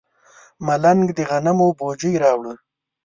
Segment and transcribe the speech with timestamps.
[0.65, 2.53] ملنګ د غنمو بوجۍ راوړه.